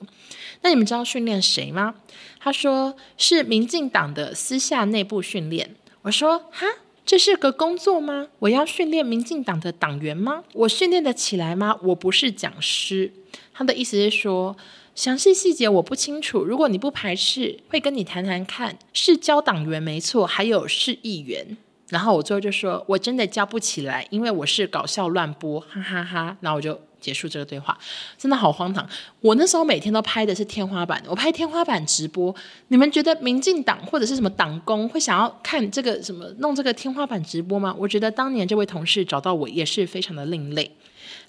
[0.61, 1.95] 那你们知道训练谁吗？
[2.39, 5.75] 他说是民进党的私下内部训练。
[6.03, 6.65] 我说哈。
[7.07, 8.27] 这是个工作吗？
[8.39, 10.43] 我要训练民进党的党员吗？
[10.51, 11.79] 我训练得起来吗？
[11.81, 13.13] 我不是讲师。
[13.53, 14.57] 他的意思是说，
[14.93, 16.43] 详细细节我不清楚。
[16.43, 18.77] 如果你不排斥，会跟你谈谈看。
[18.91, 21.55] 是教党员没错，还有是议员。
[21.87, 26.37] 然后我最后就说，我真的教不起来，因为我是搞笑乱播，哈哈哈哈。
[26.41, 26.77] 然后我就。
[27.07, 27.77] 结束这个对话，
[28.17, 28.85] 真的好荒唐。
[29.21, 32.35] 我那时候每天都拍的是天花板，我拍天花板直播。
[32.67, 37.73] 你们觉得民进党或者是什么党工会想要看这个什么弄这个天花板直播吗？
[37.79, 40.69] 我觉得当年这位同事找到我也是非常的另类。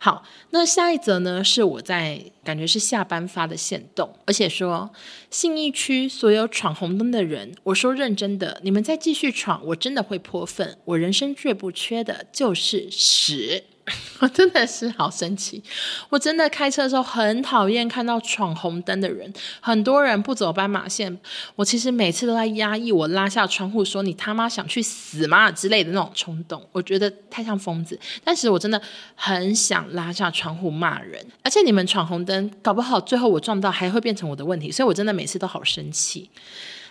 [0.01, 4.91] 好，那下一则呢，是我在感觉是下班发的线动，而且说
[5.31, 10.77] 信义区所有闯红灯的人，我说认真的，你们再继续闯，我真的会泼粪。
[10.85, 13.63] 我人生最不缺的就是屎。
[14.21, 15.63] 我真的是好生气！
[16.09, 21.19] 我真的开车的时候很讨厌看到闯红灯的人，很多人不走斑马线。
[21.57, 27.99] 我其实每次都在压抑我拉下窗户说“你他妈想去死吗”之类的那种冲动，我觉得太像疯子。
[28.25, 28.81] 但是我真的
[29.15, 36.31] 很想拉下窗户骂人，而且你们闯红灯，搞不好最后我撞到还会变成我的问题，所以我真的每次都好生气。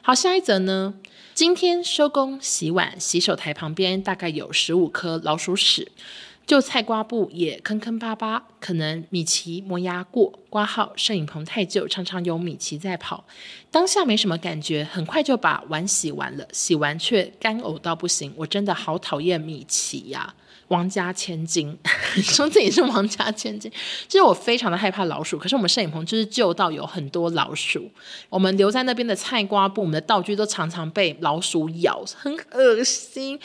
[0.01, 0.93] 好，下一则呢？
[1.33, 5.91] 今天收工洗碗，洗手台旁边大概有十五颗老鼠屎。
[6.47, 10.39] 旧菜瓜布也坑坑巴巴，可能米奇磨牙过。
[10.49, 13.25] 挂号摄影棚太旧，常常有米奇在跑。
[13.69, 18.33] 当下没什么感觉，很快就把碗洗完了，洗完却干呕到不行。
[18.37, 20.33] 我真的好讨厌米奇呀！
[20.69, 21.77] 王家千金
[22.21, 23.71] 说自己是王家千金，
[24.07, 25.37] 其实我非常的害怕老鼠。
[25.37, 27.89] 可是我们摄影棚就是旧到有很多老鼠，
[28.29, 33.39] 我们留在那边的菜瓜布，我们的道具都常常被老鼠咬，很恶心。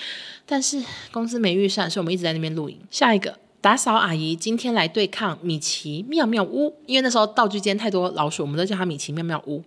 [0.44, 2.78] 但是公司没预算，所以我们一直在那边录影。
[2.90, 9.62] 下一个打扫阿姨今天来对抗米奇妙妙屋，因为那时候道具间太多老鼠，我们都叫它米奇妙妙屋。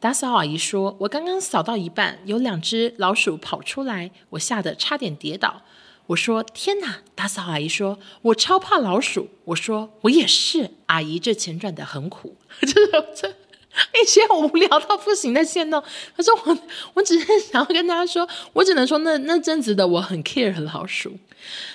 [0.00, 5.62] 打扫阿姨说：“我刚刚扫到一半，有两只老鼠跑出来，我吓得差点跌倒。”
[6.08, 15.82] 我说：“天哪！”打扫阿姨说：“我超怕老鼠。”我说：“我也是。”阿姨这钱赚的很苦， 就是这一些无聊到不行的线动。
[16.16, 16.58] 可是我，
[16.94, 21.18] 我只是想要跟大家说，我只能说那那阵子的我很 care 老鼠。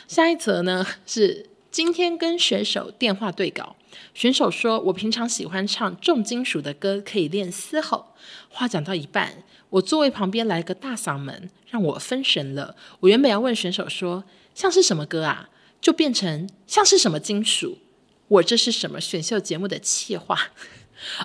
[0.07, 3.75] 下一则呢是今天跟选手电话对稿，
[4.13, 8.13] 选手说：“我平常喜欢唱重金属的歌，可以练嘶吼。”
[8.49, 9.43] 话讲到一半。
[9.71, 12.75] 我座位旁边来个大嗓门，让我分神了。
[13.01, 15.49] 我原本要问选手说，像是什么歌啊，
[15.81, 17.79] 就变成像是什么金属。
[18.27, 20.37] 我这是什么选秀节目的企划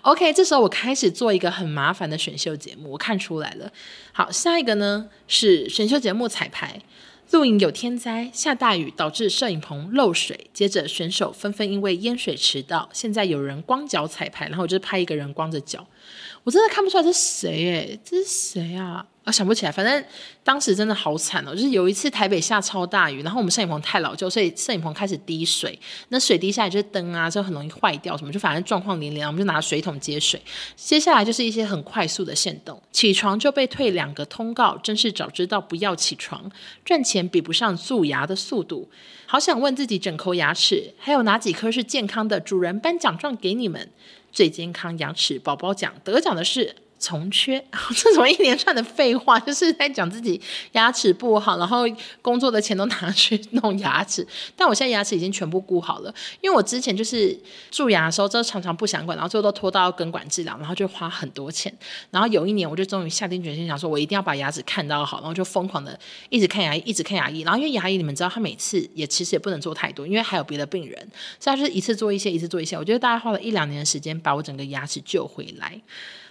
[0.02, 3.70] ？OK，这时候我开始做一个很麻烦的选秀节目，我看出来了。
[4.12, 6.80] 好，下一个呢是选秀节目彩排。
[7.32, 12.88] 录影有天灾，下大雨导致摄影棚漏水，接着选手纷纷因为淹水迟到。
[12.92, 15.84] 现在有人光脚彩排，然后我就拍一个人光着脚。
[16.44, 19.04] 我真的看不出来这是谁诶，这是谁啊？
[19.24, 19.72] 啊，想不起来。
[19.72, 20.04] 反正
[20.44, 25.76] 当时真的好惨哦，就是有一次台北下超大雨，然后我们摄影棚太老旧，所以摄影棚开始滴水。
[26.10, 29.26] 那水滴下来就是灯啊，就很容易坏掉什么，就反正状况连连。
[29.26, 30.40] 我们就拿水桶接水。
[30.76, 36.48] 接下来就是一些很快速的限动，起床就被退两个通告，真是早知道不要起床。
[36.84, 38.88] 赚钱比不上蛀牙的速度，
[39.26, 43.90] 好想问自己整口牙齿还有哪几颗是健康的，主人颁奖状给你们。
[44.36, 47.62] 最健康牙齿宝宝奖得奖的是从缺，
[47.94, 50.40] 这什么一连串的废话，就是在讲自己
[50.72, 51.84] 牙齿不好，然后
[52.22, 54.26] 工作的钱都拿去弄牙齿。
[54.56, 57.38] 但我现在牙齿已经全部顾好了，因为我之前就是
[57.70, 61.72] 蛀牙的时候，就常常不想管，然后最后都拖到根管治疗，然后就花很多钱。
[62.10, 65.98] 然后有一年，我就终于下定决心，想说我一定要把牙齿看到好，然后就疯狂的
[66.30, 67.40] 一直看牙医，一直看牙医。
[67.42, 70.98] 然后因为牙医，你们知道，他每次也其实也不能做太多，因为还有别的病人，
[71.38, 72.76] 所以他就是一次做一些，一次做一些。
[72.76, 75.80] 我觉得大概花了一两年的时间，把我整个牙齿救回来。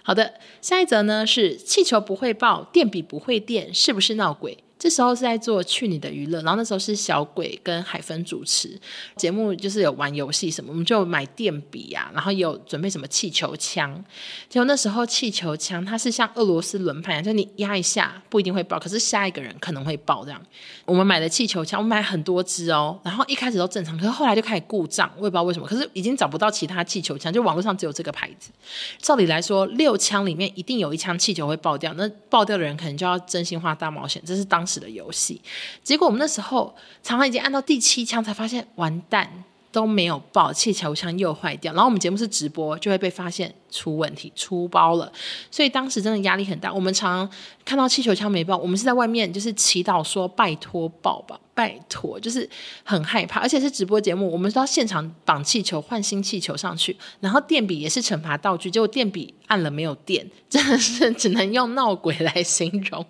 [0.02, 4.58] 好的，下一则呢是气球不会爆，电笔不会电，是不是闹鬼？
[4.78, 8.78] 这时候是在做《去你的娱乐》，然后那时候是小鬼跟海芬主持
[9.16, 14.04] 节目，就是有玩游戏什么，我们就买电笔、啊，然后也有准备什么气球枪。
[14.48, 20.40] 结果那时候气球枪它是像俄罗斯轮盘一样，就你压一下不一定会爆，可是下一个人可能会爆这样。
[20.84, 25.66] 我们买的气球枪，我买很多支哦，然后一开始都正常，可是后来就开始故障，我也不知道为什么。
[25.66, 28.50] 可是已经找不到其他气球枪，就网络上只有这个牌子。
[28.98, 34.22] 照理来说，六枪里面一定有一枪气球会爆掉，那爆掉的人可能就要真心话大冒险。
[34.26, 35.40] 这是当时的游戏，
[35.82, 39.44] 结果我们那时候常常已经按到第七枪才发现完蛋。
[39.70, 41.72] 都没有爆，气球枪又坏掉。
[41.72, 45.12] 然后我们节目是直播，就会被发现出问题出包了，
[45.50, 46.72] 所以当时真的压力很大。
[46.72, 47.28] 我们常
[47.64, 52.48] 看到气球枪没爆，我们是在外面就是祈祷说拜托爆吧，拜托，就是
[52.84, 53.40] 很害怕。
[53.40, 63.04] 而且是直播节目，我们都要现场绑气球换新气球上去，然后电笔也是惩罚道具，结果电笔按了没有电，真的是只能用闹鬼来形容。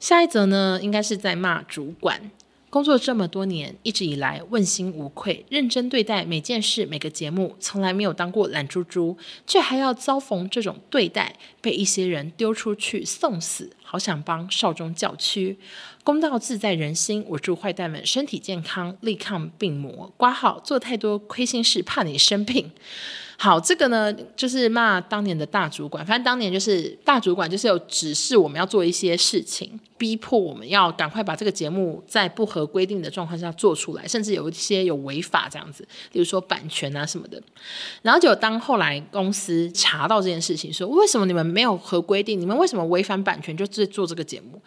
[0.00, 2.30] 下一则呢，应该是在骂主管。
[2.74, 9.16] 工作这么多年，一直以来问心无愧，认真对待每件事、每个节目，从来没有当过懒猪猪，
[9.46, 15.56] 却还要遭逢这种对待，被一些人丢出去送死，好想帮少中叫屈。
[16.02, 20.12] 公道自在人心，我祝坏蛋们身体健康，力抗病魔。
[20.16, 22.72] 挂号做太多亏心事，怕你生病。
[23.36, 26.04] 好，这个呢，就是骂当年的大主管。
[26.06, 37.42] 反正当年就是大主管，就是有指示我们要做一些事情，逼迫我们要赶快把这个节目在不合规定的状况下做出来，甚至有一些有违法这样子，比如说版权啊什么的。
[38.02, 42.40] 然后就当后来公司查到这件事情，说为什么你们没有合规定？
[42.40, 44.60] 你们为什么违反版权就自做这个节目？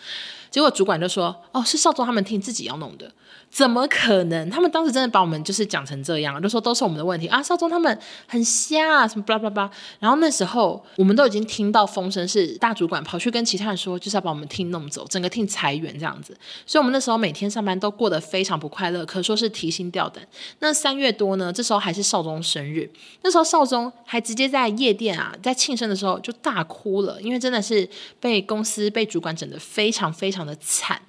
[0.50, 3.12] 结果主管就说：“哦，是少宗他们听自己要弄的。”
[3.50, 4.50] 怎么可能？
[4.50, 7.42] 他们当时真的把我们就是讲成这样，就说都是我们的问题啊！
[7.42, 9.72] 少宗他们很瞎啊，什么巴拉巴拉。
[10.00, 16.38] 然后那时候我们都已经听到风声，是大主管跑去跟其他人说，就是要把我们 team 弄走，整个 team 裁员这样子。
[16.66, 20.28] 所以我们那时候每天上班都过得非常不快乐，可说是提心吊胆。
[20.60, 22.92] 那三月多呢，这时候还是少宗生日，
[23.22, 27.88] 那时候少宗还直接在夜店啊，在庆生的时候就大哭了，因为真的是
[28.20, 31.02] 被公司被主管整得非常非常常的惨。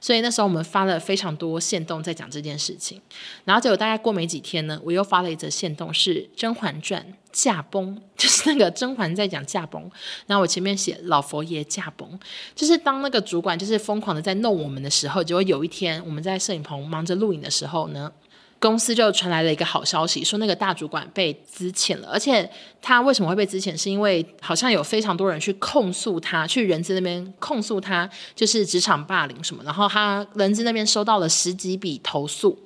[0.00, 3.00] 所以那时候我们发了非常多线动在讲这件事情，
[3.44, 9.90] 然后结果大概过没几天呢，我又发了一则线动，是《甄嬛传》驾崩， 就是那个甄嬛在讲驾崩，
[10.26, 12.18] 然后我前面写老佛爷驾崩，
[12.54, 18.12] 就是当那个主管就是疯狂的在弄我们的时候，结果有一天我们在摄影棚忙着录影的时候呢。
[18.58, 22.48] 公司就传来了一个好消息，说那个大主管被资遣了，而且
[22.80, 23.76] 他为什么会被资遣？
[23.76, 32.58] 是因为好像有非常多人去控诉他，去人资那边控诉他，就是职场霸凌什么，然后他人资那边收到了十几笔投诉，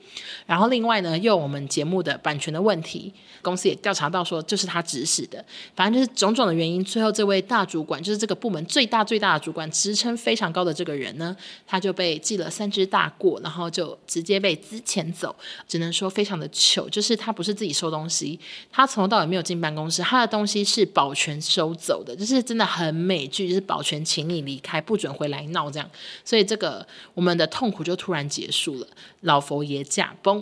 [0.47, 3.13] 然后另外呢，又我们节目的版权的问题。
[3.43, 5.43] 公司也调查到说，就是他指使的，
[5.75, 6.85] 反正就是种种的原因。
[6.85, 11.35] 最后，这位大主管，就是这个部门最大最大的主管，职称非常高的这个人呢，
[11.67, 15.35] 他就被记了三只大过，然后就直接被资遣走。
[15.67, 18.39] 只能说非常的糗，就是他不是自己收东西，
[18.71, 25.91] 他从头到尾没有进办公室，他的东西是保全收走的，就是真的很美剧，就是保全请你离开，不准回来闹这样。
[26.25, 28.87] 所以这个我们的痛苦就突然结束了，
[29.23, 30.41] 老佛爷驾崩。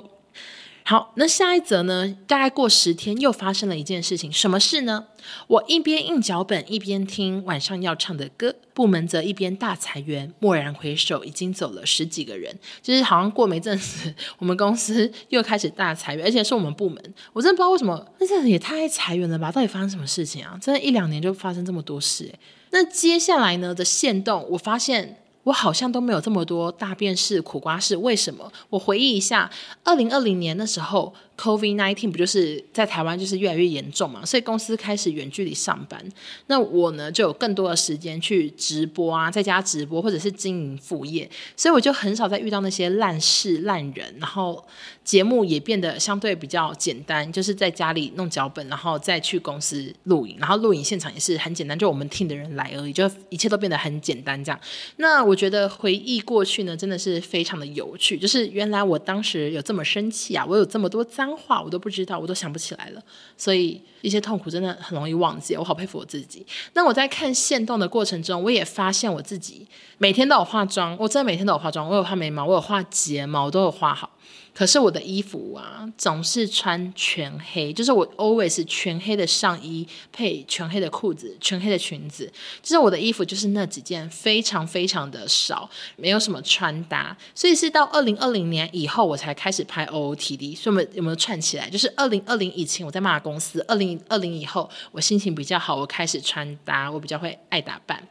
[0.89, 2.17] 好，那下一则呢？
[2.27, 4.33] 大概过十天，又发生了一件事情。
[4.33, 5.09] 什么事呢？
[5.47, 8.55] 我一边印脚本，一边听晚上要唱的歌。
[8.73, 12.59] 部门则一边大裁员，蓦然回首，已经走了十几个人。
[12.81, 17.15] 就是好像过没阵子，我们公司 又开始大裁员，而且是我们部门。
[17.35, 19.53] 我真的不知道为什么，那这也太裁员了吧？
[19.53, 20.59] 到底发生什么事情啊？
[20.59, 22.39] 真的，一两年就发生这么多事欸。
[22.71, 25.19] 那接下来呢的限动，我发现。
[25.45, 28.53] 我好像都没有这么多大便式苦瓜事，为什么？
[28.71, 29.51] 我回忆一下，
[29.85, 31.15] 二零二零年的时候。
[31.39, 36.05] COVID-19 不就是在台湾就是越来越严重嘛，所以公司开始远距离上班。
[36.49, 44.13] 那我呢就有更多的时间去直播啊，在家直播或者是经营副业，所以我就很少再遇到那些烂事烂人。
[44.19, 44.67] 然后
[45.05, 54.61] 节目也变得相对比较简单，就是在家里弄脚本，然后再去公司录影，然后录影现场也是很简单，就我们 team 的人来而已，就一切都变得很简单这样。
[54.97, 61.29] 那我觉得回忆过去呢，真的是非常的有趣，就是原来我当时有这么生气啊，我有这么多脏。
[61.39, 63.03] 话我都不知道，我都想不起来了，
[63.37, 65.57] 所以一些痛苦真的很容易忘记。
[65.57, 66.45] 我好佩服我自己。
[66.75, 69.65] 那我在看线动的过程中，我也发现我自己
[69.99, 74.11] 每天都有化妆，我真的每天都有化妆，我有画眉毛，我有画睫毛，我都有画好。
[74.59, 82.29] 可是我的衣服啊，总是穿全黑，就是我 always 全黑的上衣配全黑的裤子，全黑的裙子。
[82.61, 87.17] 就是我的衣服就是那几件，非常非常的少，没有什么穿搭。
[87.37, 90.57] 所以是到二零二零年以后，我才开始拍 OOTD。
[90.57, 91.71] 所以我们有没有串起来？
[91.71, 98.03] 就是二零二零以前我在骂公司，二零二零以后我心情比较好，我开始穿搭，我比较会爱打扮。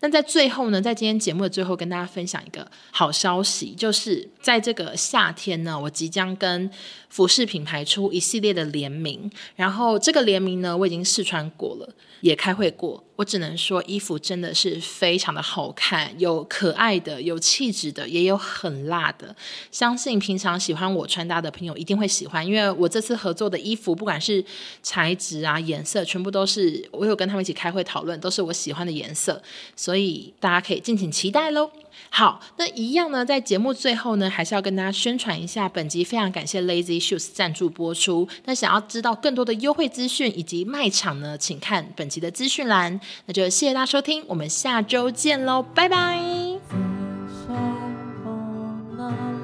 [0.00, 6.70] 那在最后呢，在今天节目的最后，跟大家分享一个好消息，就是在这个夏天呢，我即将跟
[7.08, 11.88] 服饰品牌出一系列的联名，然后这个联名呢，我已经试穿过了，
[12.20, 13.02] 也开会过。
[13.16, 19.36] 我只能说，衣服真的是非常的好看，有可爱的，有气质的，也有很辣的。
[19.70, 24.42] 相信平常喜欢我穿搭的朋友一定会喜欢，因为我这次合作的衣服，不管是
[24.82, 29.42] 材质啊、颜色，全部都是我有跟他们一起开会讨论，都是我喜欢的颜色，
[29.76, 31.70] 所以大家可以敬请期待喽。
[32.08, 38.28] 好，那一样呢，在节目最后呢，还是要跟大家宣传一下，本集非常感谢 Lazy Shoes 赞助播出。
[38.44, 43.00] 那想要知道更多的优惠资讯以及卖场呢，请看本集的资讯栏。
[43.26, 47.09] 那就谢谢大家收听，我们下周见喽，拜拜。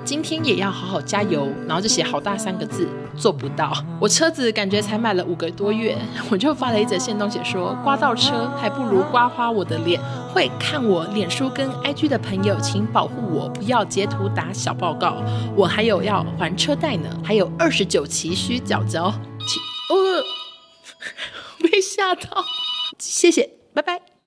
[0.07, 2.88] 今天也要好好加油，然后就写好大三个字，
[3.18, 3.72] 做不到。
[4.00, 5.98] 我车子感觉才买了五个多月，
[6.30, 10.00] 我就发了一则线动写说，刮到车还不如刮花我的脸。
[10.32, 15.16] 会看我脸书跟 IG 的朋友，请保护我，不要截图打小报告。
[15.57, 19.11] 我还有要还车贷呢，还有二十九期需缴交。
[19.40, 20.22] 请，哦，
[21.61, 22.44] 被吓到，
[23.00, 24.07] 谢谢，拜拜。